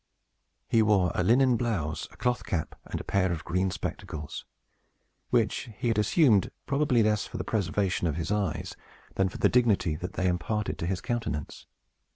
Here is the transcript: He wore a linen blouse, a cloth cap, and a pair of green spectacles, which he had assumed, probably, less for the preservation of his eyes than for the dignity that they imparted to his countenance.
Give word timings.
He 0.67 0.81
wore 0.81 1.11
a 1.13 1.21
linen 1.21 1.57
blouse, 1.57 2.07
a 2.09 2.17
cloth 2.17 2.43
cap, 2.43 2.73
and 2.85 2.99
a 2.99 3.03
pair 3.03 3.31
of 3.31 3.45
green 3.45 3.69
spectacles, 3.69 4.45
which 5.29 5.69
he 5.77 5.89
had 5.89 5.99
assumed, 5.99 6.49
probably, 6.65 7.03
less 7.03 7.27
for 7.27 7.37
the 7.37 7.43
preservation 7.43 8.07
of 8.07 8.15
his 8.15 8.31
eyes 8.31 8.75
than 9.13 9.29
for 9.29 9.37
the 9.37 9.47
dignity 9.47 9.95
that 9.95 10.13
they 10.13 10.25
imparted 10.27 10.79
to 10.79 10.87
his 10.87 11.01
countenance. 11.01 11.67